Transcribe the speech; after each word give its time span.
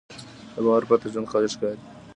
له 0.53 0.59
باور 0.65 0.83
پرته 0.89 1.07
ژوند 1.13 1.29
خالي 1.31 1.49
ښکاري. 1.53 1.79